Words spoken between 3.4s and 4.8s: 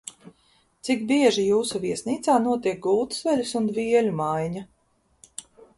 un dvieļu maiņa?